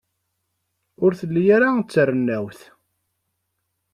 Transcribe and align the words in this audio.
Ur 1.03 1.11
telli 1.19 1.43
ara 1.55 1.69
d 1.81 1.85
tarennawt. 1.91 2.59